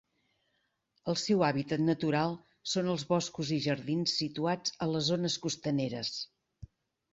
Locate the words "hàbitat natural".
1.47-2.33